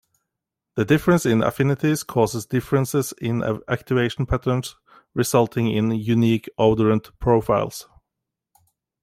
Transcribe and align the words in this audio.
The 0.73 0.83
difference 0.83 1.27
in 1.27 1.43
affinities 1.43 2.01
causes 2.01 2.47
differences 2.47 3.13
in 3.21 3.43
activation 3.67 4.25
patterns 4.25 4.75
resulting 5.13 5.69
in 5.69 5.91
unique 5.91 6.49
odorant 6.57 7.11
profiles. 7.19 7.87